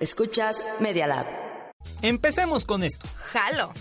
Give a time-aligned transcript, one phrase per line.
[0.00, 1.26] Escuchas Media Lab.
[2.02, 3.08] Empecemos con esto.
[3.16, 3.72] Jalo.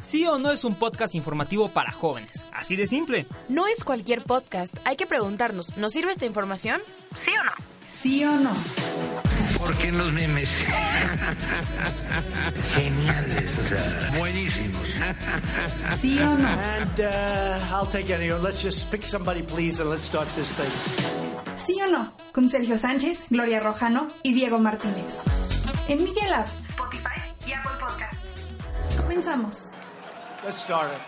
[0.00, 2.46] ¿Sí o no es un podcast informativo para jóvenes?
[2.52, 3.26] Así de simple.
[3.48, 4.76] No es cualquier podcast.
[4.84, 6.80] Hay que preguntarnos, ¿nos sirve esta información?
[7.24, 7.50] ¿Sí o no?
[7.88, 8.52] ¿Sí o no?
[9.58, 10.64] Porque los memes
[12.74, 14.88] geniales, o sea, buenísimos.
[16.00, 16.46] ¿Sí o no?
[16.48, 18.28] And uh, I'll take any.
[18.30, 20.70] Let's just pick somebody, please, and let's start this thing.
[21.56, 22.12] ¿Sí o no?
[22.32, 25.18] Con Sergio Sánchez, Gloria Rojano y Diego Martínez.
[25.88, 28.14] En Media Lab, Spotify y Apple Podcast.
[29.00, 29.70] Comenzamos.
[30.44, 31.00] Let's start it.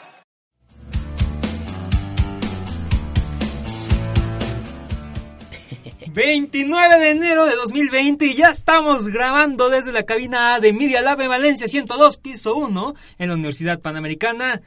[6.14, 11.02] 29 de enero de 2020 y ya estamos grabando desde la cabina A de Media
[11.02, 14.62] Lab en Valencia 102, piso 1, en la Universidad Panamericana.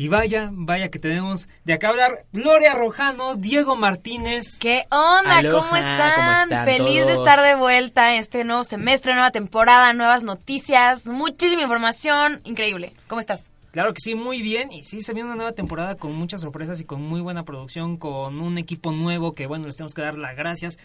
[0.00, 4.60] Y vaya, vaya que tenemos de acá hablar Gloria Rojano, Diego Martínez.
[4.60, 5.38] ¿Qué onda?
[5.38, 6.12] Aloha, ¿Cómo, están?
[6.14, 11.62] ¿cómo están Feliz de estar de vuelta este nuevo semestre, nueva temporada, nuevas noticias, muchísima
[11.62, 12.40] información.
[12.44, 12.92] Increíble.
[13.08, 13.50] ¿Cómo estás?
[13.72, 14.70] Claro que sí, muy bien.
[14.70, 17.96] Y sí, se viene una nueva temporada con muchas sorpresas y con muy buena producción,
[17.96, 20.78] con un equipo nuevo que, bueno, les tenemos que dar las gracias.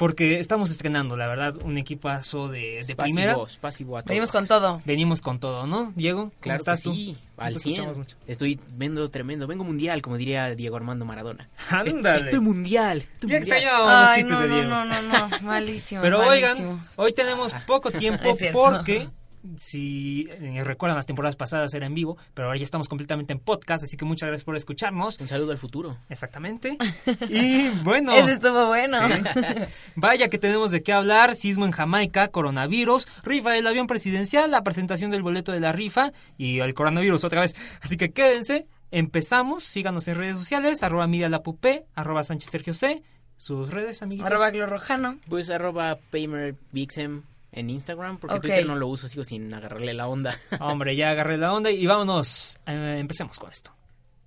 [0.00, 3.34] Porque estamos estrenando, la verdad, un equipazo de, de primera.
[3.34, 4.08] Pasivo, pasivo a todos.
[4.08, 4.82] Venimos con todo.
[4.86, 5.92] Venimos con todo, ¿no?
[5.94, 6.94] Diego, ¿cómo Claro estás que tú?
[6.94, 7.72] sí, No al te 100.
[7.74, 8.16] escuchamos mucho.
[8.26, 9.46] Estoy vendo tremendo.
[9.46, 11.50] Vengo mundial, como diría Diego Armando Maradona.
[11.68, 12.24] Ándale.
[12.24, 13.02] Estoy mundial.
[13.12, 14.70] Estoy Ya extrañábamos chistes no, de no, Diego.
[14.70, 16.00] no, no, no, malísimo.
[16.00, 19.06] Pero oigan, hoy tenemos poco tiempo porque
[19.56, 23.38] si eh, recuerdan las temporadas pasadas era en vivo, pero ahora ya estamos completamente en
[23.38, 25.18] podcast, así que muchas gracias por escucharnos.
[25.18, 25.98] Un saludo al futuro.
[26.08, 26.76] Exactamente.
[27.28, 28.96] Y bueno, Eso estuvo bueno.
[29.08, 29.22] Sí.
[29.94, 34.62] Vaya que tenemos de qué hablar, sismo en Jamaica, coronavirus, rifa del avión presidencial, la
[34.62, 37.54] presentación del boleto de la rifa y el coronavirus otra vez.
[37.82, 43.02] Así que quédense, empezamos, síganos en redes sociales, arroba Miriam Lapupé, arroba Sánchez Sergio C,
[43.36, 44.26] sus redes, amiguitos.
[44.26, 45.18] Arroba Glo Rojano.
[45.28, 47.22] Pues arroba Paymer Vixen
[47.52, 48.42] en Instagram, porque Ok.
[48.42, 50.36] Twitter no lo uso, sigo sin agarrarle la onda.
[50.60, 53.72] Hombre, ya agarré la onda y vámonos, eh, empecemos con esto.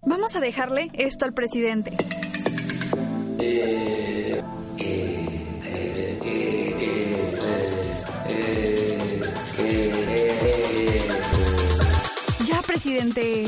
[0.05, 1.95] Vamos a dejarle esto al presidente.
[12.45, 13.45] Ya, presidente.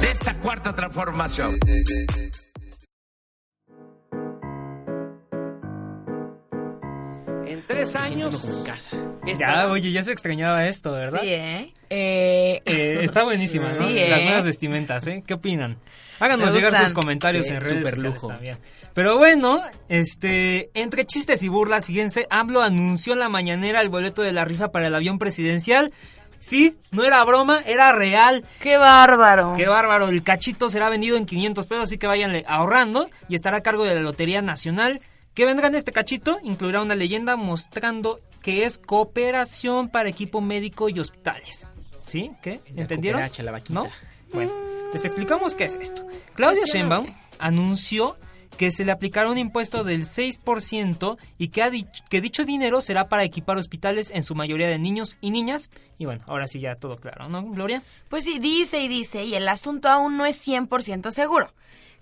[0.00, 1.56] De esta cuarta transformación.
[7.52, 8.40] En tres años.
[8.40, 8.90] como en casa.
[9.38, 11.20] Ya, oye, ya se extrañaba esto, ¿verdad?
[11.22, 11.72] Sí, ¿eh?
[11.90, 13.86] Eh, Eh, está buenísima, ¿no?
[13.86, 14.24] Sí, Las ¿eh?
[14.24, 15.22] nuevas vestimentas, ¿eh?
[15.26, 15.76] ¿Qué opinan?
[16.18, 18.28] Háganos llegar sus comentarios en redes sociales lujo.
[18.28, 18.58] también.
[18.94, 24.22] Pero bueno, este, entre chistes y burlas, fíjense, AMLO anunció en la mañanera el boleto
[24.22, 25.92] de la rifa para el avión presidencial.
[26.38, 28.44] Sí, no era broma, era real.
[28.60, 29.54] ¡Qué bárbaro!
[29.56, 33.58] Qué bárbaro, el cachito será vendido en 500 pesos, así que váyanle ahorrando y estará
[33.58, 35.00] a cargo de la Lotería Nacional.
[35.34, 40.88] Que vendrá en este cachito incluirá una leyenda mostrando que es cooperación para equipo médico
[40.88, 41.66] y hospitales.
[41.96, 42.32] ¿Sí?
[42.42, 42.60] ¿Qué?
[42.74, 43.20] ¿Entendieron?
[43.20, 43.74] cooperacha, la vaquita.
[43.74, 43.86] ¿No?
[44.32, 44.52] Bueno,
[44.92, 46.06] les explicamos qué es esto.
[46.34, 48.16] Claudia Sheinbaum anunció
[48.56, 52.80] que se le aplicará un impuesto del 6% y que, ha dich- que dicho dinero
[52.82, 55.70] será para equipar hospitales en su mayoría de niños y niñas.
[55.98, 57.82] Y bueno, ahora sí ya todo claro, ¿no, Gloria?
[58.10, 61.52] Pues sí, dice y dice, y el asunto aún no es 100% seguro.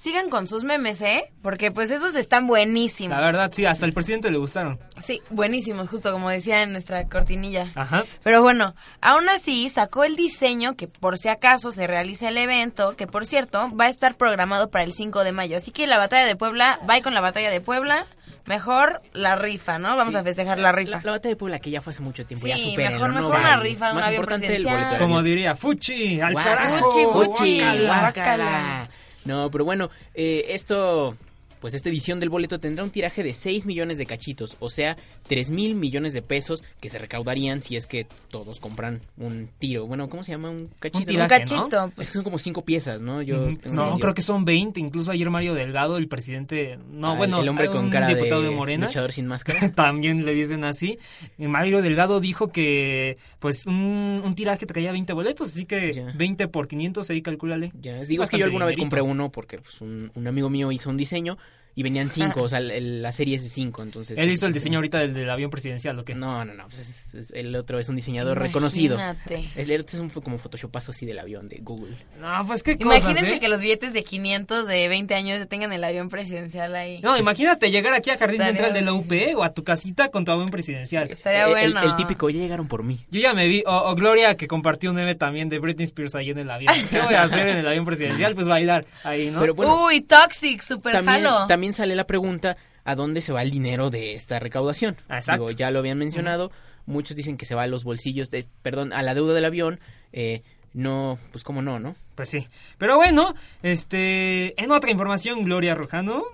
[0.02, 1.30] Sigan con sus memes, ¿eh?
[1.42, 3.14] Porque pues esos están buenísimos.
[3.18, 4.80] La verdad, sí, hasta el presidente le gustaron.
[5.02, 7.70] Sí, buenísimos, justo como decía en nuestra cortinilla.
[7.74, 8.04] Ajá.
[8.24, 12.96] Pero bueno, aún así sacó el diseño que por si acaso se realice el evento,
[12.96, 15.58] que por cierto va a estar programado para el 5 de mayo.
[15.58, 18.06] Así que la batalla de Puebla, va con la batalla de Puebla,
[18.46, 19.96] mejor la rifa, ¿no?
[19.98, 20.96] Vamos a festejar la rifa.
[20.96, 23.12] La, la batalla de Puebla que ya fue hace mucho tiempo, Sí, ya supérenlo, mejor-
[23.14, 24.98] no mejor una rifa de un avión importante el presidencial.
[24.98, 26.90] Como diría, fuchi, al carajo.
[26.90, 28.90] Fuchi, fuchi, guácala, guácala.
[29.24, 31.16] No, pero bueno, eh, esto,
[31.60, 34.96] pues esta edición del boleto tendrá un tiraje de 6 millones de cachitos, o sea,
[35.28, 39.86] 3 mil millones de pesos que se recaudarían si es que todos compran un tiro.
[39.86, 40.50] Bueno, ¿cómo se llama?
[40.50, 40.98] Un cachito.
[40.98, 41.90] Un tiraje, Un cachito, ¿no?
[41.90, 42.08] pues.
[42.08, 43.22] Es que son como cinco piezas, ¿no?
[43.22, 43.56] Yo Ujú.
[43.56, 44.80] tengo No, creo que son 20.
[44.80, 46.78] Incluso ayer Mario Delgado, el presidente.
[46.90, 48.86] No, Ah, bueno, el hombre con un cara diputado de, de, Morena.
[48.86, 49.70] luchador sin máscara.
[49.74, 50.98] También le dicen así.
[51.38, 55.48] Y Mario Delgado dijo que, pues, un, un tiraje traía 20 boletos.
[55.48, 56.12] Así que Ya.
[56.16, 57.72] 20 por 500, ahí calcúlale.
[57.80, 60.48] Ya, Es digo, es que yo alguna vez compré uno porque pues, un, un amigo
[60.50, 61.36] mío hizo un diseño
[61.74, 64.18] y venían cinco, o sea, el- la serie es de cinco, entonces...
[64.18, 66.14] Él hizo el diseño ahorita del, del avión presidencial, ¿o qué?
[66.14, 68.94] No, no, no, pues es- es- el otro es un diseñador reconocido.
[68.96, 69.48] Imagínate.
[69.56, 71.96] El otro es un como photoshopazo así del avión de Google.
[72.20, 73.40] No, pues qué cosas, Imagínense ¿eh?
[73.40, 77.00] que los billetes de 500 de 20 años tengan el avión presidencial ahí.
[77.02, 80.08] No, imagínate llegar aquí a Jardín Estaría Central de la UP o a tu casita
[80.10, 81.10] con tu avión presidencial.
[81.10, 81.88] Estaría El- el- bueno.
[81.90, 82.98] el típico, ya llegaron por mí.
[83.10, 86.14] Yo ya me vi, o, o Gloria que compartió un meme también de Britney Spears
[86.14, 86.74] ahí en el avión.
[86.90, 88.34] ¿Qué voy a hacer en el avión presidencial?
[88.34, 89.40] Pues bailar ahí, ¿no?
[89.40, 91.46] Pero bueno, Uy, Toxic, super también, jalo.
[91.46, 94.96] también sale la pregunta a dónde se va el dinero de esta recaudación.
[95.08, 95.46] Exacto.
[95.46, 96.50] Digo, ya lo habían mencionado,
[96.86, 99.80] muchos dicen que se va a los bolsillos, de, perdón, a la deuda del avión,
[100.12, 100.42] eh,
[100.72, 101.96] no, pues cómo no, ¿no?
[102.14, 102.48] Pues sí.
[102.78, 106.24] Pero bueno, este, en otra información, Gloria Rojano.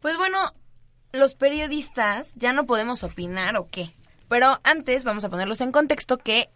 [0.00, 0.38] Pues bueno,
[1.12, 3.94] los periodistas ya no podemos opinar o qué.
[4.28, 6.48] Pero antes vamos a ponerlos en contexto que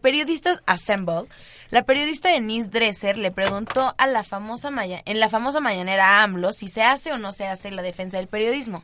[0.00, 1.24] Periodistas Assemble,
[1.70, 6.22] la periodista Denise Dresser le preguntó a la famosa maya- en la famosa mañanera a
[6.22, 8.82] AMLO si se hace o no se hace la defensa del periodismo,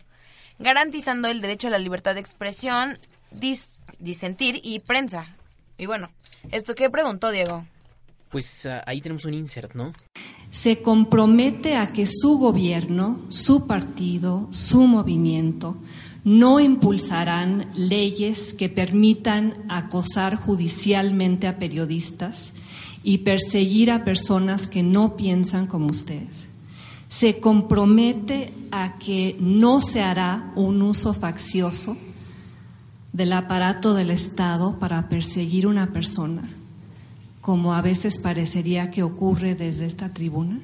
[0.59, 2.99] garantizando el derecho a la libertad de expresión,
[3.33, 3.69] dis-
[3.99, 5.27] disentir y prensa.
[5.79, 6.11] Y bueno,
[6.51, 7.65] ¿esto qué preguntó Diego?
[8.31, 9.93] Pues ah, ahí tenemos un insert, ¿no?
[10.51, 15.79] se compromete a que su gobierno, su partido, su movimiento
[16.25, 22.53] no impulsarán leyes que permitan acosar judicialmente a periodistas
[23.03, 26.25] y perseguir a personas que no piensan como usted.
[27.09, 31.97] Se compromete a que no se hará un uso faccioso
[33.13, 36.49] del aparato del Estado para perseguir una persona
[37.43, 40.61] como a veces parecería que ocurre desde esta tribuna?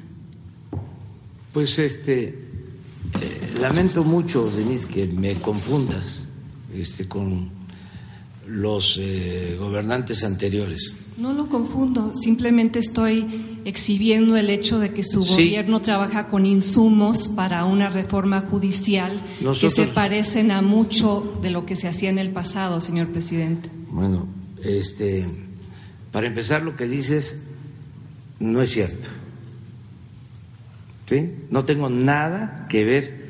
[1.53, 2.39] Pues este,
[3.61, 6.21] lamento mucho, Denise, que me confundas
[6.75, 7.51] este, con
[8.47, 10.95] los eh, gobernantes anteriores.
[11.19, 15.47] No lo confundo, simplemente estoy exhibiendo el hecho de que su Sí.
[15.47, 19.21] gobierno trabaja con insumos para una reforma judicial
[19.61, 23.69] que se parecen a mucho de lo que se hacía en el pasado, señor presidente.
[23.91, 24.29] Bueno,
[24.63, 25.29] este,
[26.13, 27.43] para empezar, lo que dices
[28.39, 29.09] no es cierto.
[31.07, 31.33] ¿Sí?
[31.51, 33.28] No tengo nada que ver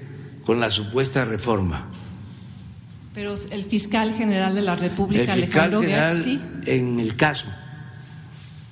[0.49, 1.91] con la supuesta reforma.
[3.13, 7.49] Pero el fiscal general de la República, El fiscal Alejandro general, Gertzi, en el caso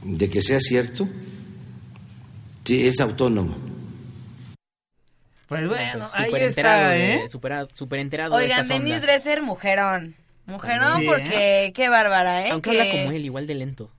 [0.02, 1.06] de que sea cierto,
[2.64, 3.58] sí, es autónomo.
[5.48, 8.00] Pues bueno, ahí Súper enterado, está, de- ¿eh?
[8.00, 9.02] enterado de Oigan, estas Denise ondas.
[9.10, 10.14] Dresser, mujerón.
[10.46, 12.50] Mujerón Sí, porque qué bárbara, ¿eh?
[12.52, 12.80] Aunque que...
[12.80, 13.90] habla como él, igual de lento.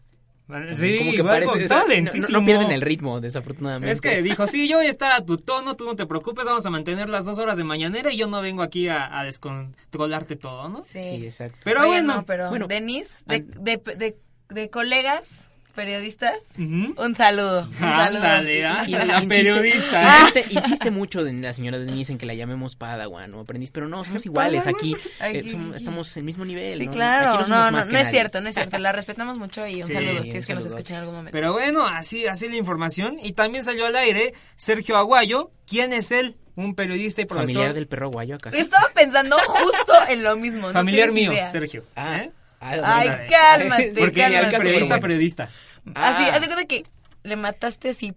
[0.76, 2.40] Sí, como que parece, estaba o sea, no- lentísimo.
[2.40, 3.92] No, pierden el ritmo, desafortunadamente.
[3.94, 6.46] Es que dijo, sí, yo voy a estar a tu tono, tú no te preocupes,
[6.46, 9.24] vamos a mantener las dos horas de mañanera y yo no vengo aquí a, a
[9.24, 10.84] descontrolarte todo, ¿no?
[10.84, 11.00] Sí.
[11.02, 11.58] Sí, exacto.
[11.64, 14.18] Pero Oye, bueno, no, pero bueno, Denise, de, de, de,
[14.50, 15.47] de colegas
[15.78, 17.68] periodistas, un saludo.
[17.68, 18.18] Un saludo.
[18.26, 20.18] Ándale, ah, Y- la insiste- periodista.
[20.20, 23.88] Insiste, insiste mucho de la señora Denise en que la llamemos Padawan o aprendiz, pero
[23.88, 24.96] no, somos iguales aquí.
[25.22, 25.50] eh, Aquí.
[25.52, 26.80] somos- estamos en el mismo nivel.
[26.80, 26.92] Sí, ¿no?
[26.92, 27.30] claro.
[27.30, 28.78] Aquí No, somos no, más no, que es cierto, no es cierto.
[28.80, 31.16] La respetamos mucho y un Sí, saludo si un es que nos escuchan en algún
[31.16, 31.38] momento.
[31.38, 33.18] Pero bueno, así, así la información.
[33.22, 35.52] Y también salió al aire Sergio Aguayo.
[35.68, 36.36] ¿Quién es él?
[36.56, 37.50] Un periodista y profesor.
[37.54, 38.58] Familiar del perro guayo, ¿acaso?
[38.58, 40.68] Estaba pensando justo en lo mismo.
[40.68, 41.48] no Familiar mío, idea.
[41.52, 41.84] Sergio.
[41.96, 42.32] Ah, ¿eh?
[42.60, 45.50] ah, Ay, cálmate, Porque el caso, periodista,
[45.94, 46.18] periodista.
[46.18, 46.36] Así, Ah.
[46.36, 46.84] haz de cuenta que
[47.24, 48.14] le mataste así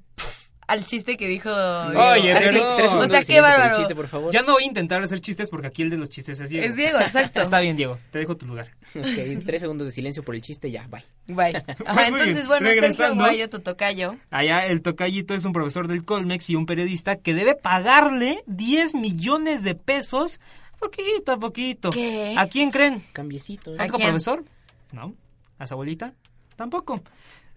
[0.68, 1.50] al chiste que dijo.
[1.50, 3.76] Oye, pero- tres O sea, qué bárbaro.
[3.76, 4.32] chiste, por favor.
[4.32, 6.64] Ya no voy a intentar hacer chistes porque aquí el de los chistes es Diego.
[6.64, 7.40] Es Diego, exacto.
[7.42, 7.98] Está bien, Diego.
[8.12, 8.68] Te dejo tu lugar.
[8.94, 11.02] Ok, tres segundos de silencio por el chiste, ya, bye.
[11.26, 11.56] Bye.
[11.86, 13.14] Ajá, entonces, bueno, Sergio.
[13.16, 14.14] Guayo, tu tocayo.
[14.30, 18.94] Allá el tocallito es un profesor del Colmex y un periodista que debe pagarle 10
[18.94, 20.38] millones de pesos.
[20.78, 21.90] Poquito a poquito.
[21.90, 22.34] ¿Qué?
[22.38, 23.02] ¿A quién creen?
[23.12, 23.72] Cambiecito.
[23.72, 24.08] ¿A ¿Otro quién?
[24.10, 24.44] profesor?
[24.92, 25.14] No.
[25.58, 26.14] ¿A su abuelita?
[26.56, 27.02] Tampoco.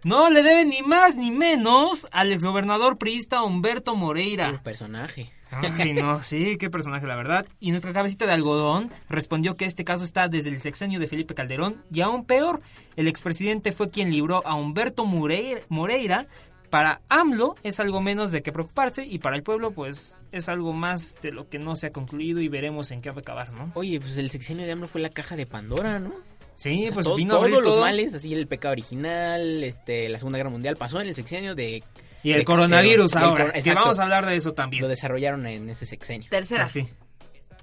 [0.04, 4.50] No le debe ni más ni menos al exgobernador priista Humberto Moreira.
[4.50, 5.32] Un personaje.
[5.52, 7.46] Ay, no, sí, qué personaje, la verdad.
[7.60, 11.36] Y nuestra cabecita de algodón respondió que este caso está desde el sexenio de Felipe
[11.36, 12.62] Calderón y aún peor,
[12.96, 16.28] el expresidente fue quien libró a Humberto Moreira, Moreira.
[16.70, 20.74] Para AMLO es algo menos de qué preocuparse y para el pueblo pues es algo
[20.74, 23.52] más de lo que no se ha concluido y veremos en qué va a acabar,
[23.52, 23.72] ¿no?
[23.76, 26.14] Oye, pues el sexenio de AMLO fue la caja de Pandora, ¿no?
[26.56, 30.20] Sí, O sea, pues vino a todos los males, así el pecado original, este, la
[30.20, 31.84] Segunda Guerra Mundial pasó en el sexenio de
[32.24, 33.80] Y el de- coronavirus ahora, que exacto.
[33.82, 34.82] vamos a hablar de eso también.
[34.84, 36.28] Lo desarrollaron en ese sexenio.
[36.30, 36.66] Tercera.
[36.66, 36.88] Así.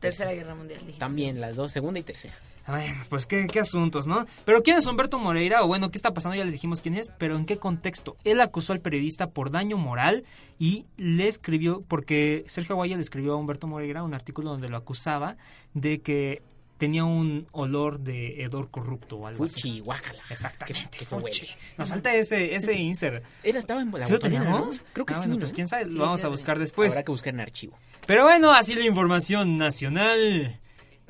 [0.01, 0.81] Tercera Guerra Mundial.
[0.81, 0.99] dijiste.
[1.01, 2.35] También las dos, segunda y tercera.
[2.67, 4.27] Bueno, pues qué, qué asuntos, ¿no?
[4.45, 5.65] Pero ¿quién es Humberto Moreira?
[5.65, 6.37] O bueno, ¿qué está pasando?
[6.37, 8.17] Ya les dijimos quién es, pero ¿en qué contexto?
[8.23, 10.25] Él acusó al periodista por daño moral
[10.59, 14.77] y le escribió, porque Sergio Aguaya le escribió a Humberto Moreira un artículo donde lo
[14.77, 15.37] acusaba
[15.75, 16.43] de que
[16.81, 19.81] tenía un olor de hedor corrupto o algo Fuchi, así.
[19.81, 20.23] guácala.
[20.31, 20.99] Exactamente.
[20.99, 21.47] Que- fuchi.
[21.79, 23.23] Nos falta ese, ese insert.
[23.45, 24.79] Era, estaba en la ¿Sí lo teníamos?
[24.81, 24.85] ¿no?
[24.93, 25.39] Creo que Ah, sí, bueno, ¿no?
[25.41, 26.93] pues quién sabe, Sí, lo vamos ese a buscar después.
[26.95, 27.79] Habrá que buscar en archivo.
[28.07, 30.59] Pero bueno, así la información nacional.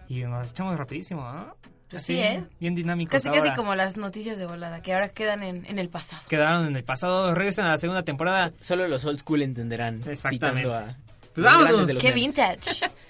[0.09, 1.55] Y nos echamos rapidísimo, ¿ah?
[1.95, 2.43] Así es.
[2.61, 3.55] Bien dinámicos Casi, casi ahora.
[3.55, 6.23] como las noticias de volada, que ahora quedan en, en el pasado.
[6.29, 8.53] Quedaron en el pasado, regresan a la segunda temporada.
[8.61, 10.03] Solo los old school entenderán.
[10.09, 10.69] Exactamente.
[10.69, 10.97] Citando a
[11.35, 11.87] Pues vámonos.
[11.99, 12.15] ¡Qué memes.
[12.15, 12.81] vintage!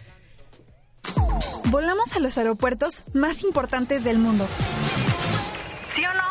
[1.70, 4.44] Volamos a los aeropuertos más importantes del mundo.
[5.94, 6.24] ¿Sí o no?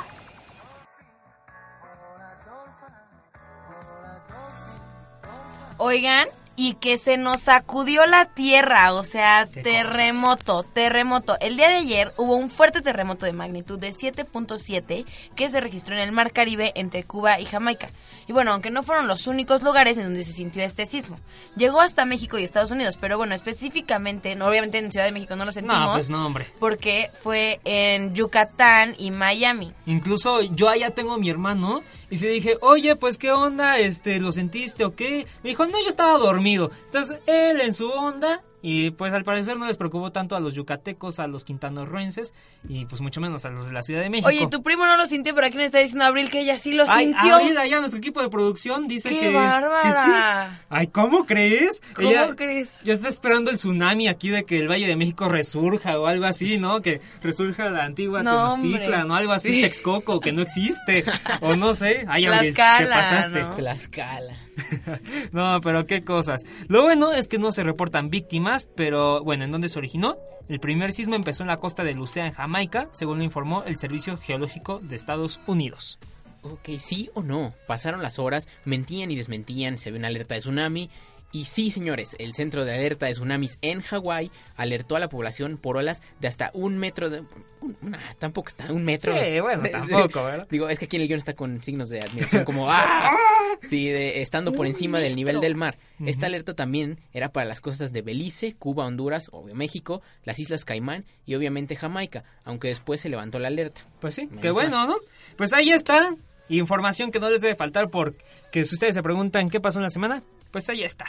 [5.77, 6.27] Oigan,
[6.59, 11.37] y que se nos sacudió la tierra, o sea, terremoto, terremoto.
[11.39, 15.05] El día de ayer hubo un fuerte terremoto de magnitud de 7.7
[15.37, 17.87] que se registró en el Mar Caribe entre Cuba y Jamaica.
[18.27, 21.17] Y bueno, aunque no fueron los únicos lugares en donde se sintió este sismo.
[21.55, 25.37] Llegó hasta México y Estados Unidos, pero bueno, específicamente, no, obviamente en Ciudad de México
[25.37, 25.79] no lo sentimos.
[25.79, 26.45] No, pues no, hombre.
[26.59, 29.71] Porque fue en Yucatán y Miami.
[29.85, 34.19] Incluso yo allá tengo a mi hermano y se dije, oye, pues qué onda, este,
[34.19, 35.25] ¿lo sentiste o qué?
[35.41, 36.48] Me dijo, no, yo estaba dormido.
[36.57, 40.53] Entonces él en su onda y pues al parecer no les preocupó tanto a los
[40.53, 42.33] yucatecos, a los quintanarroenses
[42.67, 44.27] y pues mucho menos a los de la Ciudad de México.
[44.27, 46.73] Oye, tu primo no lo sintió, pero aquí me está diciendo Abril que ella sí
[46.73, 47.35] lo Ay, sintió.
[47.35, 49.33] Abril, allá nuestro equipo de producción dice ¡Qué que...
[49.33, 49.81] bárbara!
[49.83, 50.65] que sí.
[50.69, 51.81] Ay, ¿cómo crees?
[51.95, 52.81] ¿Cómo crees?
[52.83, 56.25] Ya está esperando el tsunami aquí de que el Valle de México resurja o algo
[56.25, 56.81] así, ¿no?
[56.81, 59.13] Que resurja la antigua No, Tenochtitlan hombre.
[59.13, 59.61] o algo así, Sí.
[59.61, 61.05] Texcoco, que no existe.
[61.41, 62.05] o no sé.
[62.09, 63.41] Ay, Abril, ¿qué Tlaxcala, pasaste?
[63.41, 63.55] ¿no?
[63.55, 64.37] Tlaxcala.
[65.31, 66.45] no, pero qué cosas.
[66.67, 70.17] Lo bueno es que no se reportan víctimas, pero bueno, ¿en dónde se originó?
[70.47, 73.77] El primer sismo empezó en la costa de Lucea, en Jamaica, según lo informó el
[73.77, 75.99] Servicio Geológico de Estados Unidos.
[76.41, 77.53] Ok, sí o no.
[77.67, 80.89] Pasaron las horas, mentían y desmentían, se ve una alerta de tsunami.
[81.31, 85.57] Y sí, señores, el centro de alerta de tsunamis en Hawái alertó a la población
[85.57, 87.19] por olas de hasta un metro de...
[87.61, 89.13] un- nah, tampoco está, un metro.
[89.13, 90.47] Sí, bueno, tampoco, ¿verdad?
[90.49, 93.11] Digo, es que aquí en el guion está con signos de admiración como ¡ah!
[93.69, 95.77] Sí, de- estando por encima del nivel del mar.
[96.03, 100.65] Esta alerta también era para las costas de Belice, Cuba, Honduras, obvio México, las Islas
[100.65, 103.81] Caimán y obviamente Jamaica, aunque después se levantó la alerta.
[103.99, 104.95] Pues sí, qué bueno, ¿no?
[105.35, 106.15] Pues ahí está.
[106.47, 109.89] Información que no les debe faltar porque si ustedes se preguntan qué pasó en la
[109.91, 111.05] semana, pues ahí está.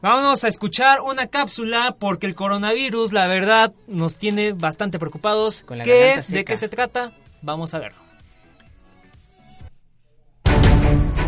[0.00, 5.62] Vámonos a escuchar una cápsula porque el coronavirus, la verdad, nos tiene bastante preocupados.
[5.62, 6.28] Con la ¿Qué es?
[6.28, 6.52] ¿De seca.
[6.52, 7.12] qué se trata?
[7.42, 7.98] Vamos a verlo.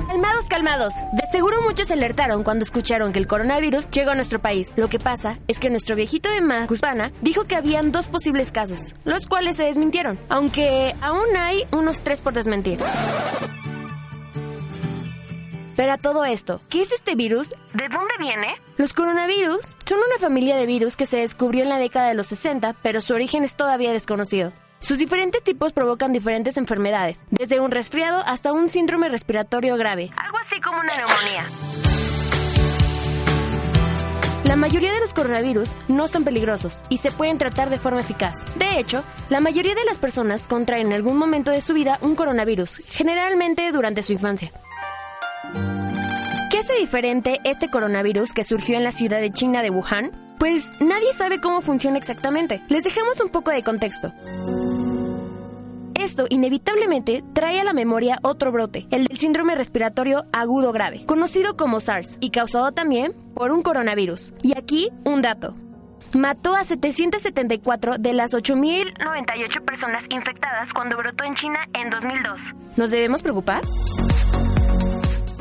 [0.08, 0.94] Calmados, calmados.
[1.12, 4.72] De seguro muchos se alertaron cuando escucharon que el coronavirus llegó a nuestro país.
[4.76, 8.94] Lo que pasa es que nuestro viejito de Macuspana dijo que habían dos posibles casos,
[9.04, 12.78] los cuales se desmintieron, aunque aún hay unos tres por desmentir.
[15.82, 17.48] Pero a todo esto, ¿qué es este virus?
[17.74, 18.54] ¿De dónde viene?
[18.76, 22.28] Los coronavirus son una familia de virus que se descubrió en la década de los
[22.28, 24.52] 60, pero su origen es todavía desconocido.
[24.78, 30.38] Sus diferentes tipos provocan diferentes enfermedades, desde un resfriado hasta un síndrome respiratorio grave, algo
[30.38, 31.44] así como una neumonía.
[34.44, 38.44] La mayoría de los coronavirus no son peligrosos y se pueden tratar de forma eficaz.
[38.54, 42.14] De hecho, la mayoría de las personas contraen en algún momento de su vida un
[42.14, 44.52] coronavirus, generalmente durante su infancia.
[46.50, 50.10] ¿Qué hace diferente este coronavirus que surgió en la ciudad de China de Wuhan?
[50.38, 52.62] Pues nadie sabe cómo funciona exactamente.
[52.68, 54.12] Les dejamos un poco de contexto.
[55.94, 61.56] Esto inevitablemente trae a la memoria otro brote, el del síndrome respiratorio agudo grave, conocido
[61.56, 64.32] como SARS, y causado también por un coronavirus.
[64.42, 65.54] Y aquí un dato.
[66.12, 72.40] Mató a 774 de las 8.098 personas infectadas cuando brotó en China en 2002.
[72.76, 73.62] ¿Nos debemos preocupar?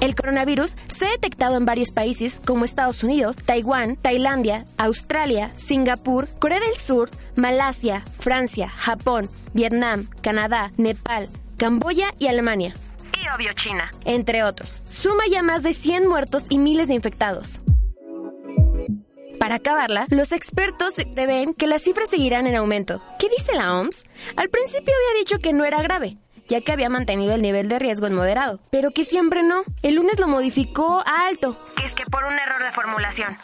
[0.01, 6.27] El coronavirus se ha detectado en varios países como Estados Unidos, Taiwán, Tailandia, Australia, Singapur,
[6.39, 12.73] Corea del Sur, Malasia, Francia, Japón, Vietnam, Canadá, Nepal, Camboya y Alemania.
[13.13, 14.81] Y obvio China, entre otros.
[14.89, 17.61] Suma ya más de 100 muertos y miles de infectados.
[19.39, 23.03] Para acabarla, los expertos prevén que las cifras seguirán en aumento.
[23.19, 24.03] ¿Qué dice la OMS?
[24.35, 26.17] Al principio había dicho que no era grave,
[26.51, 29.63] ya que había mantenido el nivel de riesgo en moderado, pero que siempre no.
[29.83, 33.37] El lunes lo modificó a alto, que es que por un error de formulación.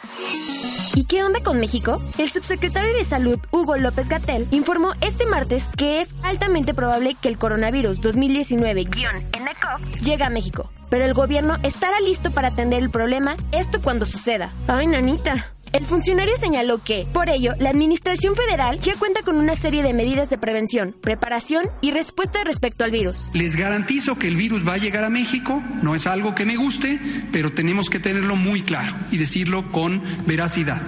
[0.94, 2.02] ¿Y qué onda con México?
[2.18, 7.28] El subsecretario de Salud, Hugo López Gatel, informó este martes que es altamente probable que
[7.28, 10.70] el coronavirus 2019-NCOV llegue a México.
[10.90, 14.52] Pero el gobierno estará listo para atender el problema, esto cuando suceda.
[14.66, 15.54] ¡Ay, nanita!
[15.72, 19.92] El funcionario señaló que, por ello, la Administración Federal ya cuenta con una serie de
[19.92, 23.28] medidas de prevención, preparación y respuesta respecto al virus.
[23.34, 26.56] Les garantizo que el virus va a llegar a México, no es algo que me
[26.56, 26.98] guste,
[27.32, 30.80] pero tenemos que tenerlo muy claro y decirlo con veracidad.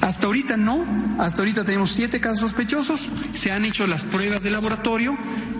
[0.00, 0.84] Hasta ahorita no,
[1.18, 5.16] hasta ahorita tenemos siete casos sospechosos, se han hecho las pruebas de laboratorio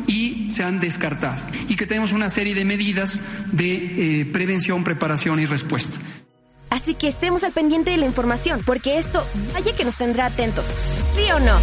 [0.06, 1.42] y se han descartado.
[1.68, 5.98] Y que tenemos una serie de medidas de eh, prevención, preparación y respuesta.
[6.74, 10.64] Así que estemos al pendiente de la información, porque esto vaya que nos tendrá atentos.
[11.14, 11.56] ¿Sí o no?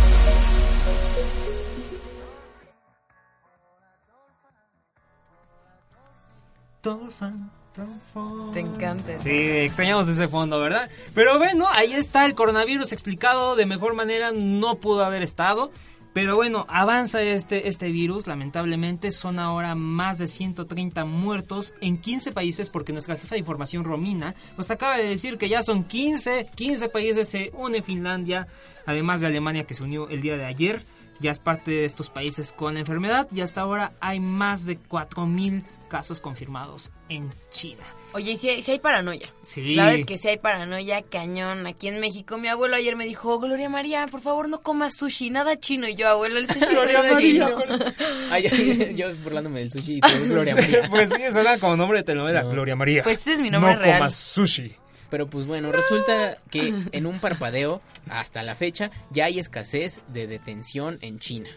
[8.54, 9.20] Te encanta.
[9.20, 10.90] Sí, extrañamos ese fondo, ¿verdad?
[11.14, 15.72] Pero bueno, ahí está el coronavirus explicado de mejor manera, no pudo haber estado.
[16.14, 22.34] Pero bueno, avanza este, este virus, lamentablemente son ahora más de 130 muertos en 15
[22.34, 26.48] países porque nuestra jefa de información Romina nos acaba de decir que ya son 15,
[26.54, 28.48] 15 países se une Finlandia,
[28.86, 30.86] además de Alemania que se unió el día de ayer,
[31.22, 34.78] ya es parte de estos países con la enfermedad y hasta ahora hay más de
[34.80, 37.84] 4.000 casos confirmados en China.
[38.14, 39.34] Oye, si hay, sí hay paranoia.
[39.42, 39.76] Sí.
[39.76, 41.66] La verdad es que sí hay paranoia cañón.
[41.66, 45.30] Aquí en México, mi abuelo ayer me dijo, Gloria María, por favor no comas sushi,
[45.30, 45.88] nada chino.
[45.88, 47.46] Y yo, abuelo, el sushi Gloria no es María.
[47.48, 47.86] chino.
[48.32, 50.88] Ay, yo burlándome del sushi y Gloria María.
[50.90, 53.04] pues sí, suena como nombre de telenovela, Gloria María.
[53.04, 54.00] Pues ese es mi nombre no real.
[54.00, 54.76] comas sushi.
[55.10, 60.26] Pero pues bueno, resulta que en un parpadeo, hasta la fecha, ya hay escasez de
[60.26, 61.50] detención en China.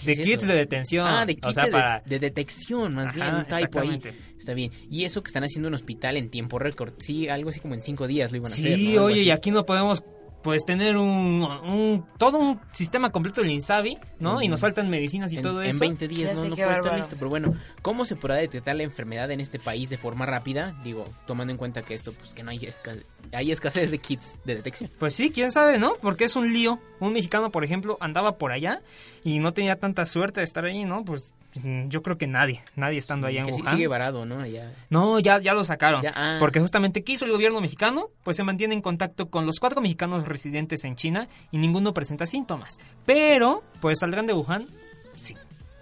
[0.00, 0.52] ¿Qué De es kits eso?
[0.52, 1.06] de detención.
[1.06, 4.00] Ah, de o kits sea, de, para- de detección, más Ajá, bien, un typo ahí.
[4.38, 4.72] Está bien.
[4.90, 6.94] Y eso que están haciendo en hospital en tiempo récord.
[6.98, 8.78] Sí, algo así como en cinco días lo iban a Sí, hacer.
[8.78, 8.90] ¿no?
[8.92, 10.02] Algo oye, y aquí no podemos
[10.42, 14.40] pues tener un, un- todo un sistema completo del Insabi, ¿no?
[14.42, 15.80] Y nos faltan medicinas y en, todo en eso.
[15.80, 17.16] 20 días no, no puede estar listo.
[17.16, 20.74] Pero bueno, ¿cómo se podrá detectar la enfermedad en este país de forma rápida?
[20.82, 24.36] Digo, tomando en cuenta que esto, pues que no hay, esca- hay escasez de kits
[24.44, 24.90] de detección.
[24.98, 25.94] Pues sí, quién sabe, ¿no?
[26.00, 26.78] Porque es un lío.
[27.00, 28.80] Un mexicano, por ejemplo, andaba por allá
[29.24, 31.04] y no tenía tanta suerte de estar ahí, ¿no?
[31.04, 31.34] Pues
[31.88, 33.74] yo creo que nadie, nadie estando allá en que sí- Wuhan.
[33.74, 34.40] sigue varado, ¿no?
[34.40, 34.72] Allá.
[34.88, 36.02] No, ya, ya lo sacaron.
[36.02, 36.36] Ya, ah.
[36.38, 38.08] Porque justamente, ¿qué hizo el gobierno mexicano?
[38.22, 42.26] Pues se mantiene en contacto con los cuatro mexicanos residentes en China y ninguno presenta
[42.26, 42.78] síntomas.
[43.04, 44.66] Pero, pues saldrán de Wuhan,
[45.16, 45.34] sí.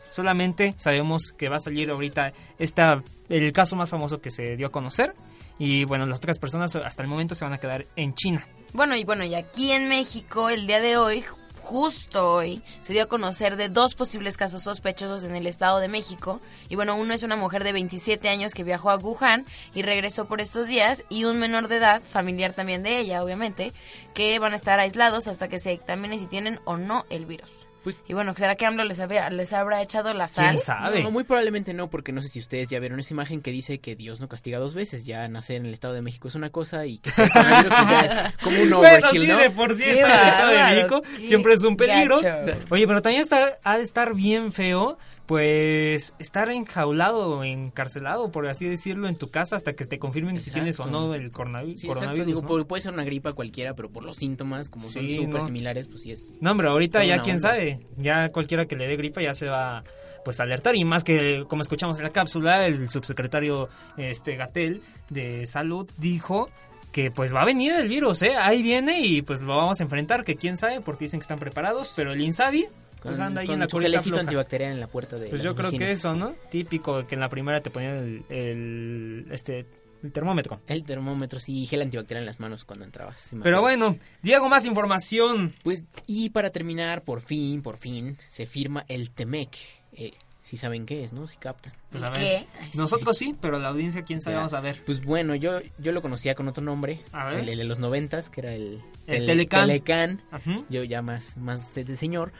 [0.08, 4.68] Solamente sabemos que va a salir ahorita esta, el caso más famoso que se dio
[4.68, 5.14] a conocer.
[5.58, 8.46] Y bueno, las otras personas hasta el momento se van a quedar en China.
[8.72, 11.24] Bueno, y bueno, y aquí en México, el día de hoy,
[11.68, 15.88] justo hoy, se dio a conocer de dos posibles casos sospechosos en el Estado de
[15.88, 16.40] México.
[16.70, 20.28] Y bueno, uno es una mujer de 27 años que viajó a Wuhan y regresó
[20.28, 23.74] por estos días, y un menor de edad, familiar también de ella, obviamente,
[24.14, 27.67] que van a estar aislados hasta que se dictamine si tienen o no el virus.
[28.06, 30.56] Y bueno, ¿será que AMLO les, había- les habrá echado la sal?
[31.02, 33.78] No, muy probablemente no, porque no sé si ustedes ya vieron esa imagen que dice
[33.80, 35.04] que Dios no castiga dos veces.
[35.04, 38.32] Ya nacer en el Estado de México es una cosa y que pues, ya es
[38.42, 39.38] como un Bueno, overkill, sí, ¿no?
[39.38, 42.20] de por sí estar en el Estado de México siempre es un peligro.
[42.20, 42.58] gacho.
[42.70, 44.98] Oye, pero también está, ha de estar bien feo,
[45.28, 50.40] pues, estar enjaulado o encarcelado, por así decirlo, en tu casa hasta que te confirmen
[50.40, 52.26] si tienes o no el Sí, coronavirus.
[52.26, 55.44] digo, puede ser una gripa cualquiera, pero por los síntomas, como son súper no.
[55.44, 56.34] similares, pues sí es...
[56.40, 57.50] No, hombre, ahorita ya quién onda.
[57.50, 59.82] sabe, ya cualquiera que le dé gripa ya se va
[60.24, 64.82] pues a alertar y más que como escuchamos en la cápsula el subsecretario este Gatel
[65.10, 66.50] de salud dijo
[66.90, 68.34] que pues va a venir el virus, ¿eh?
[68.36, 71.38] Ahí viene y pues lo vamos a enfrentar, que quién sabe porque dicen que están
[71.38, 72.66] preparados, pero el Insabi
[73.02, 74.20] pues anda ahí en la su gelecito floja.
[74.20, 76.34] antibacterial en la puerta de Pues las yo creo que eso, ¿no?
[76.50, 79.66] Típico que en la primera te ponían el, el, este
[80.02, 80.60] el termómetro.
[80.68, 83.30] El termómetro, sí, y gel antibacterial en las manos cuando entrabas.
[83.42, 85.54] Pero bueno, Diego, más información.
[85.64, 89.56] Pues, y para terminar, por fin, por fin, se firma el TEMEC.
[89.92, 91.26] Eh, si saben qué es, ¿no?
[91.26, 91.74] Si captan.
[91.90, 94.82] Pues a ver, nosotros sí, pero la audiencia quién sabe, vamos a ver.
[94.86, 97.02] Pues bueno, yo, yo lo conocía con otro nombre.
[97.12, 97.40] A ver.
[97.40, 98.80] El, el de los noventas, que era el...
[99.06, 99.66] El Telecán.
[99.66, 100.22] Telecán.
[100.30, 100.62] Ajá.
[100.70, 102.32] Yo ya más, más de señor.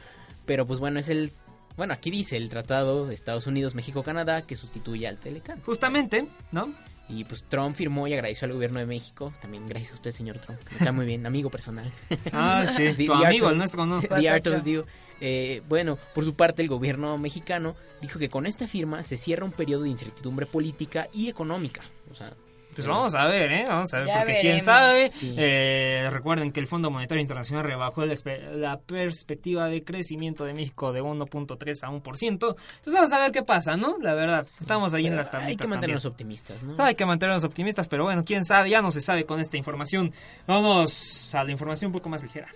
[0.49, 1.31] Pero pues bueno, es el...
[1.77, 5.61] Bueno, aquí dice el Tratado de Estados Unidos, México, Canadá, que sustituye al Telecán.
[5.61, 6.73] Justamente, ¿no?
[7.07, 9.31] Y pues Trump firmó y agradeció al gobierno de México.
[9.43, 10.59] También gracias a usted, señor Trump.
[10.71, 11.91] Está muy bien, amigo personal.
[12.33, 14.01] Ah, sí, The- tu the amigo, el nuestro, ¿no?
[14.01, 14.85] The art of the deal.
[15.21, 19.45] Eh, bueno, por su parte, el gobierno mexicano dijo que con esta firma se cierra
[19.45, 21.81] un periodo de incertidumbre política y económica.
[22.11, 22.33] O sea,
[22.75, 23.65] Pues eh, vamos a ver, ¿eh?
[23.67, 25.09] Vamos a ver, Ya porque quién sabe.
[25.09, 25.35] Sí.
[25.37, 31.01] Eh, recuerden que el Fondo Monetario Internacional rebajó la, perspectiva de crecimiento de México de
[31.01, 32.29] 1.3 a 1%.
[32.29, 32.57] Entonces
[32.93, 33.97] vamos a ver qué pasa, ¿no?
[33.99, 36.13] La verdad, estamos ahí en las tablitas Hay que mantenernos también.
[36.13, 36.83] optimistas, ¿no?
[36.83, 40.13] Hay que mantenernos optimistas, pero bueno, quién sabe, ya no se sabe con esta información.
[40.47, 42.47] Vamos a la información un poco más ligera.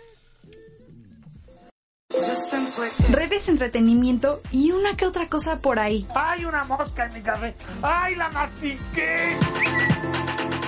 [3.11, 6.05] Redes, entretenimiento y una que otra cosa por ahí.
[6.15, 7.53] ¡Hay una mosca en mi café!
[7.81, 9.37] ¡Ay, la mastiqué!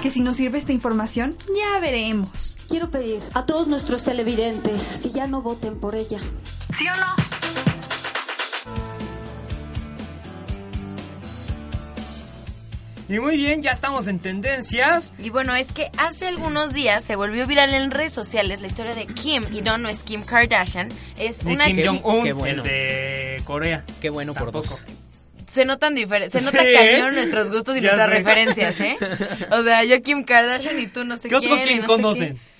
[0.06, 2.58] Que si nos sirve esta información, ya veremos.
[2.70, 6.20] Quiero pedir a todos nuestros televidentes que ya no voten por ella.
[6.78, 7.16] ¿Sí o no?
[13.10, 15.12] Y muy bien, ya estamos en tendencias.
[15.18, 18.94] Y bueno, es que hace algunos días se volvió viral en redes sociales la historia
[18.94, 21.84] de Kim, y no, no es Kim Kardashian, es De una Kim.
[21.84, 22.62] Jong-un, bueno.
[22.62, 23.84] el de Corea.
[24.02, 24.68] Qué bueno por Tampoco.
[24.68, 24.86] dos.
[25.56, 26.74] Se notan diferentes, se nota Sí.
[26.74, 28.16] cañón nuestros gustos y Ya nuestras sé.
[28.24, 28.98] referencias, ¿eh?
[29.52, 31.88] O sea, yo Kim Kardashian y tú no sé ¿Qué otro quién, y Kim no
[31.88, 32.36] conocen?
[32.36, 32.55] qué.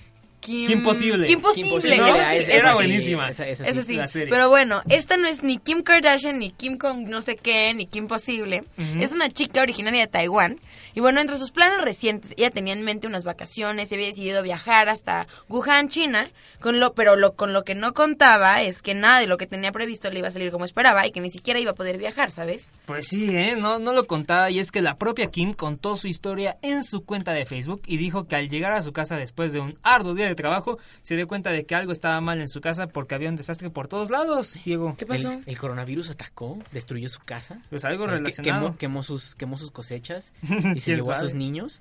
[0.46, 0.68] Kim.
[0.68, 1.26] Kim Possible.
[1.26, 2.74] Kim esa era sí.
[2.74, 3.28] buenísima.
[3.30, 3.88] Esa, esa Esa sí.
[3.88, 4.28] sí, la serie.
[4.28, 7.86] pero bueno, esta no es ni Kim Kardashian, ni Kim con no sé qué, ni
[7.86, 8.62] Kim Posible.
[9.00, 10.60] Es una chica originaria de Taiwán.
[10.94, 14.42] Y bueno, entre sus planes recientes, ella tenía en mente unas vacaciones, y había decidido
[14.42, 16.28] viajar hasta Wuhan, China,
[16.60, 19.46] con lo, pero lo, con lo que no contaba es que nada de lo que
[19.46, 21.98] tenía previsto le iba a salir como esperaba y que ni siquiera iba a poder
[21.98, 22.72] viajar, ¿sabes?
[22.86, 23.56] Pues sí, ¿eh?
[23.56, 27.04] No, no lo contaba y es que la propia Kim contó su historia en su
[27.04, 30.14] cuenta de Facebook y dijo que al llegar a su casa después de un arduo
[30.14, 33.14] día de trabajo se dio cuenta de que algo estaba mal en su casa porque
[33.14, 34.94] había un desastre por todos lados, Diego.
[34.96, 35.32] ¿Qué pasó?
[35.32, 37.60] El, el coronavirus atacó, destruyó su casa.
[37.70, 38.66] Pues algo Eh, relacionado.
[38.66, 40.46] Quemó, quemó sus, quemó sus cosechas y
[40.80, 41.80] se ¿Quién llevó a sus niños.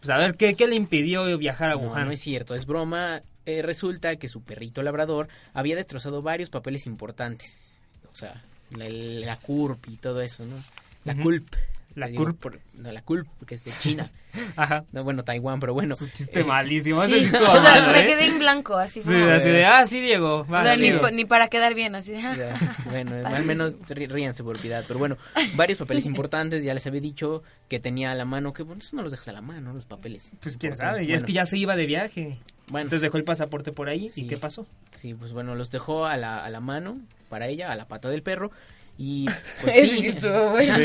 [0.00, 2.06] Pues a ver, ¿qué, qué le impidió viajar a No, Wuhan?
[2.06, 3.22] no es cierto, es broma.
[3.46, 7.80] Eh, resulta que su perrito labrador había destrozado varios papeles importantes.
[8.12, 10.56] O sea, la, la CURP y todo eso, ¿no?
[11.04, 11.22] La Ujú.
[11.22, 11.54] CULP.
[11.94, 14.10] La por- no, la CULP, que es de China.
[14.56, 14.84] Ajá.
[14.92, 15.94] No, bueno, Taiwán, pero bueno.
[15.96, 17.02] Su chiste Eh, malísimo.
[17.04, 18.06] Sí, ese sí o sea, malo, me ¿eh?
[18.06, 19.26] quedé en blanco, así Sí, como...
[19.30, 20.40] así de, ah, sí, Diego.
[20.40, 22.22] o va, sea, ni, ni para quedar bien, así de...
[22.22, 22.56] Ya,
[22.90, 24.84] bueno, al menos rí- ríanse por piedad.
[24.86, 25.16] Pero bueno,
[25.54, 28.96] varios papeles importantes, ya les había dicho que tenía a la mano, que bueno, eso
[28.96, 30.32] no los dejas a la mano, los papeles.
[30.40, 32.38] Pues quién sabe, y es que ya se iba de viaje.
[32.68, 32.84] Bueno.
[32.84, 34.22] Entonces dejó el pasaporte por ahí, Sí.
[34.22, 34.66] ¿y qué pasó?
[35.00, 38.08] Sí, pues bueno, los dejó a la, a la mano para ella, a la pata
[38.08, 38.50] del perro.
[38.98, 39.26] Y
[39.62, 40.76] pues sí, sí estuvo bueno.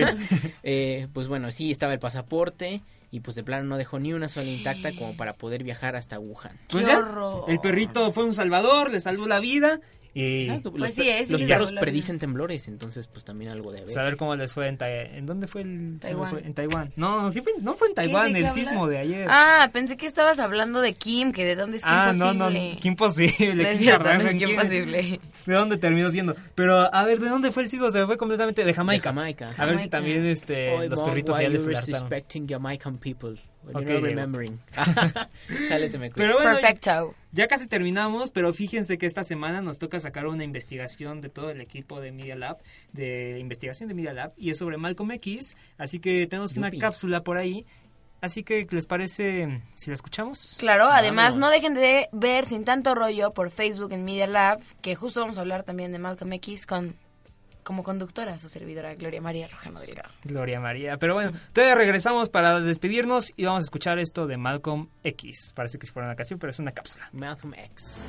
[0.64, 4.30] Eh, pues bueno, sí, estaba el pasaporte y pues de plano no dejó ni una
[4.30, 6.60] sola intacta como para poder viajar hasta Wuhan.
[6.70, 7.46] Pues ¡Qué ya, horror!
[7.48, 9.80] el perrito fue un salvador, le salvó la vida.
[10.20, 13.82] Y Exacto, Pues los, sí, es, los perros predicen temblores, entonces pues también algo de
[13.82, 13.92] haber.
[13.94, 15.16] saber cómo les fue en Taiwán.
[15.16, 16.32] ¿En dónde fue el se me Taiwán.
[16.32, 16.42] fue?
[16.44, 16.90] En Taiwán.
[16.96, 19.28] No, sí fue, no fue en Taiwán, ¿De el sismo de ayer.
[19.30, 22.34] Ah, pensé que estabas hablando de Kim, que de dónde es Kim Ah, Posible.
[22.34, 23.54] no, no, qué imposible.
[23.64, 24.56] No es Kim cierto, no es Kim.
[24.56, 25.20] Posible.
[25.46, 26.36] ¿De dónde terminó siendo?
[26.56, 27.92] Pero, a ver, ¿de dónde fue el sismo?
[27.92, 29.12] Se fue completamente de Jamaica.
[29.12, 29.46] De Jamaica.
[29.46, 29.90] A ver si Jamaica.
[29.90, 33.36] también este, Oy, los perritos ya les respecting Jamaican people?
[33.64, 34.06] When Ok, you're not Diego.
[34.06, 34.60] remembering.
[35.70, 37.16] Sálete, me Pero bueno, Perfecto.
[37.38, 41.52] Ya casi terminamos, pero fíjense que esta semana nos toca sacar una investigación de todo
[41.52, 42.58] el equipo de Media Lab,
[42.94, 47.24] de investigación de Media Lab, y es sobre Malcolm X, así que tenemos una cápsula
[47.24, 47.64] por ahí.
[48.22, 50.56] Así que, ¿les parece si la escuchamos?
[50.58, 54.96] Claro, además no dejen de ver sin tanto rollo por Facebook en Media Lab, que
[54.96, 56.96] justo vamos a hablar también de Malcolm X con
[57.68, 60.08] como conductora su servidora Gloria María Rojano Delgado.
[60.24, 60.96] Gloria María.
[60.96, 65.52] Pero bueno, todavía regresamos para despedirnos y vamos a escuchar esto de Malcolm X.
[65.54, 67.10] Parece que si fuera una canción, pero es una cápsula.
[67.12, 68.00] Malcolm X.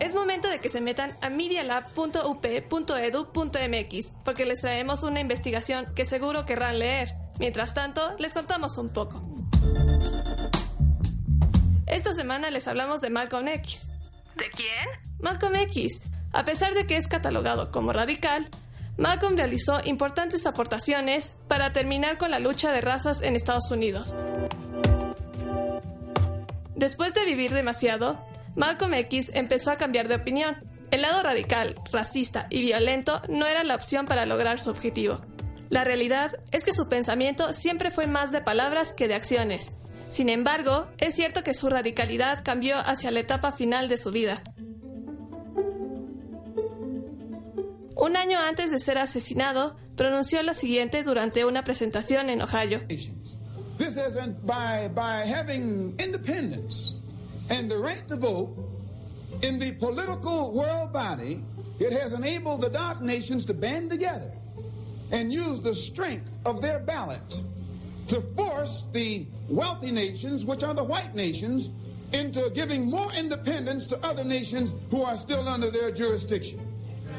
[0.00, 6.46] Es momento de que se metan a medialab.up.edu.mx porque les traemos una investigación que seguro
[6.46, 7.10] querrán leer.
[7.38, 9.25] Mientras tanto, les contamos un poco.
[11.96, 13.88] Esta semana les hablamos de Malcolm X.
[14.36, 14.86] ¿De quién?
[15.18, 15.98] Malcolm X.
[16.34, 18.50] A pesar de que es catalogado como radical,
[18.98, 24.14] Malcolm realizó importantes aportaciones para terminar con la lucha de razas en Estados Unidos.
[26.74, 28.22] Después de vivir demasiado,
[28.56, 30.58] Malcolm X empezó a cambiar de opinión.
[30.90, 35.22] El lado radical, racista y violento no era la opción para lograr su objetivo.
[35.70, 39.72] La realidad es que su pensamiento siempre fue más de palabras que de acciones.
[40.10, 44.42] Sin embargo, es cierto que su radicalidad cambió hacia la etapa final de su vida.
[47.96, 52.82] Un año antes de ser asesinado, pronunció lo siguiente durante una presentación en Ohio.
[53.78, 56.94] This isn't by, by having independence
[57.50, 58.56] and the right to vote
[59.42, 61.42] in the political world body,
[61.78, 64.32] it has enabled the dark nations to band together
[65.10, 67.42] and use the strength of their ballots
[68.08, 71.70] to force the wealthy nations, which are the white nations,
[72.12, 76.60] into giving more independence to other nations who are still under their jurisdiction.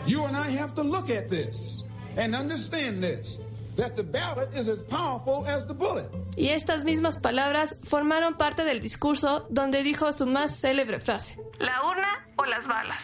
[0.06, 1.84] You and I have to look at this
[2.16, 3.40] and understand this
[3.76, 6.10] that the ballot is as powerful as the bullet.
[6.36, 11.38] Y estas mismas palabras formaron parte del discurso donde dijo su más célebre frase.
[11.60, 13.02] ¿La urna o las balas?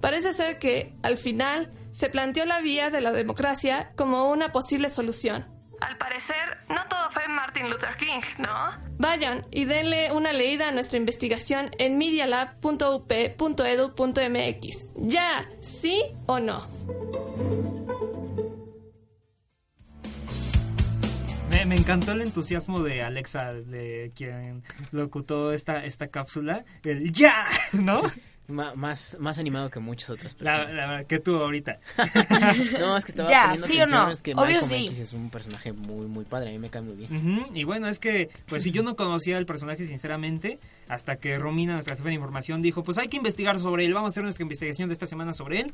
[0.00, 4.90] Parece ser que, al final, se planteó la vía de la democracia como una posible
[4.90, 5.46] solución.
[5.82, 8.70] Al parecer, no todo fue Martin Luther King, ¿no?
[8.98, 14.84] Vayan y denle una leída a nuestra investigación en medialab.up.edu.mx.
[14.96, 15.50] ¿Ya?
[15.60, 16.68] ¿Sí o no?
[21.50, 26.64] Me, me encantó el entusiasmo de Alexa, de quien locutó esta, esta cápsula.
[26.84, 28.02] El ya, ¿no?
[28.48, 30.72] Más, más animado que muchas otras personas.
[30.74, 31.78] la verdad, que tú ahorita.
[32.80, 34.10] no, es que estaba Ya, poniendo ¿sí o atención, no?
[34.10, 34.86] es que Obvio Malcolm sí.
[34.88, 37.46] X es un personaje muy, muy padre, a mí me cae muy bien.
[37.54, 41.74] Y bueno, es que, pues si yo no conocía el personaje sinceramente, hasta que Romina,
[41.74, 44.42] nuestra jefa de información, dijo, pues hay que investigar sobre él, vamos a hacer nuestra
[44.42, 45.72] investigación de esta semana sobre él.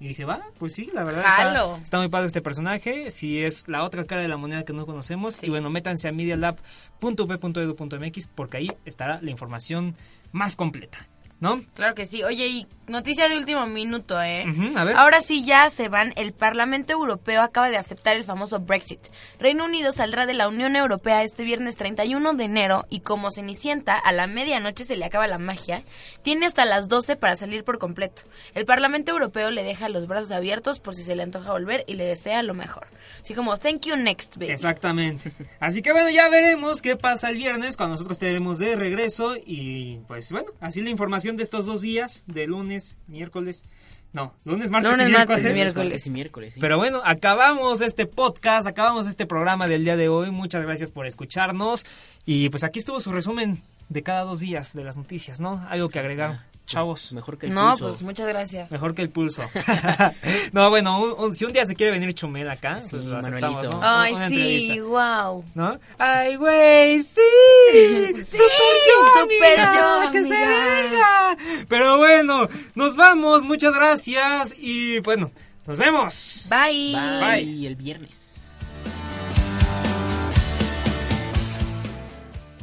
[0.00, 3.66] Y dije, va, pues sí, la verdad está, está muy padre este personaje, si es
[3.68, 5.42] la otra cara de la moneda que no conocemos.
[5.42, 9.96] Y bueno, métanse a medialab.up.edu.mx porque ahí estará la información
[10.32, 11.06] más completa,
[11.40, 11.62] ¿no?
[11.74, 12.22] Claro que sí.
[12.22, 14.44] Oye, y noticia de último minuto, ¿eh?
[14.76, 14.96] A ver.
[14.96, 16.12] Ahora sí ya se van.
[16.16, 19.00] El Parlamento Europeo acaba de aceptar el famoso Brexit.
[19.38, 23.96] Reino Unido saldrá de la Unión Europea este viernes 31 de enero y como Cenicienta
[23.96, 25.84] a la medianoche se le acaba la magia,
[26.22, 28.22] tiene hasta las 12 para salir por completo.
[28.54, 31.94] El Parlamento Europeo le deja los brazos abiertos por si se le antoja volver y
[31.94, 32.88] le desea lo mejor.
[33.20, 34.52] Así como, thank you next, baby.
[34.52, 35.32] Exactamente.
[35.60, 39.36] Así que bueno, ya veremos qué pasa el viernes cuando nosotros estaremos de regreso.
[39.36, 43.64] Y pues bueno, así la información de estos dos días, de lunes, miércoles.
[44.12, 45.42] No, lunes, martes Lunes, y miércoles.
[45.54, 45.90] miércoles.
[45.90, 46.60] Martes y miércoles, sí.
[46.60, 50.30] Pero bueno, acabamos este podcast, acabamos este programa del día de hoy.
[50.30, 51.84] Muchas gracias por escucharnos.
[52.24, 55.64] Y pues aquí estuvo su resumen de cada dos días de las noticias, ¿no?
[55.68, 57.12] Algo que agregar, chavos.
[57.12, 57.88] Mejor que el No, pulso.
[57.88, 58.70] pues muchas gracias.
[58.70, 59.42] Mejor que el pulso.
[60.52, 63.16] no, bueno, un- un- si un día se quiere venir Chumel acá, pues Sí, lo
[63.18, 63.70] aceptamos, Manuelito.
[63.72, 63.80] ¿no?
[63.82, 64.84] Ay, Una sí, entrevista.
[65.24, 65.44] wow.
[65.54, 65.78] ¿No?
[65.98, 67.02] ¡Ay, güey!
[67.02, 67.20] ¡Sí!
[68.14, 68.46] Sí, ¡Super
[68.86, 70.04] yo, super amiga!
[70.04, 71.36] yo, ¡Que se venga!
[71.68, 73.42] Pero bueno, nos vamos.
[73.42, 74.54] Muchas gracias.
[74.56, 75.30] Y bueno,
[75.66, 76.48] nos vemos.
[76.50, 76.94] Bye.
[77.20, 77.42] Bye.
[77.42, 78.26] Y el viernes.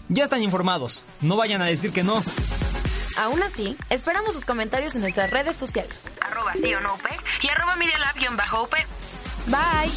[0.10, 1.04] Ya están informados.
[1.22, 2.22] No vayan a decir que no.
[3.18, 6.04] Aún así, esperamos sus comentarios en nuestras redes sociales.
[6.22, 7.06] Arroba tío no UP
[7.42, 8.70] y arroba medialab-up.
[9.48, 9.92] Bye.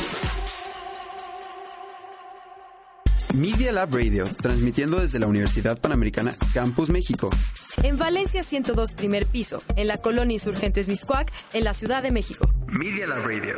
[3.35, 7.28] Media Lab Radio, transmitiendo desde la Universidad Panamericana Campus México.
[7.83, 12.48] En Valencia 102, primer piso, en la colonia Insurgentes Miscuac, en la Ciudad de México.
[12.66, 13.57] Media Lab Radio.